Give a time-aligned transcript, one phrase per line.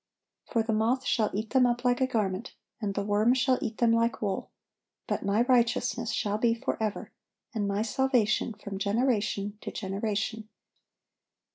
[0.45, 3.77] For the moth shall eat them up like a garment, and the worm shall eat
[3.77, 4.49] them like wool:
[5.05, 7.11] but My righteousness shall be forever,
[7.53, 10.49] and My salvation from generation to generation."